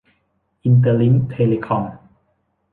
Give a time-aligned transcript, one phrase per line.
[0.63, 1.83] อินเตอร์ลิ้งค์ เทเลคอม